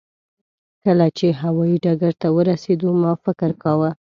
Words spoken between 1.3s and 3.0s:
هوایي ډګر ته ورسېدو